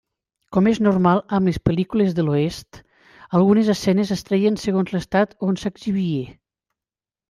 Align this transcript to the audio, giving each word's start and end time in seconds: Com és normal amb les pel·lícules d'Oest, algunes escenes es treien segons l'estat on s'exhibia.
Com 0.55 0.69
és 0.69 0.79
normal 0.85 1.21
amb 1.37 1.49
les 1.49 1.59
pel·lícules 1.69 2.17
d'Oest, 2.21 2.81
algunes 3.41 3.71
escenes 3.77 4.17
es 4.19 4.29
treien 4.33 4.61
segons 4.67 4.99
l'estat 4.99 5.41
on 5.51 5.65
s'exhibia. 5.65 6.39